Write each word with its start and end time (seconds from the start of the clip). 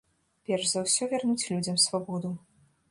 Перш 0.49 0.65
за 0.71 0.83
ўсё 0.85 1.03
вярнуць 1.13 1.47
людзям 1.51 1.81
свабоду. 1.89 2.35